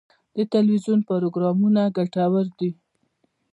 [0.35, 2.71] د تلویزیون پروګرامونه ګټور دي.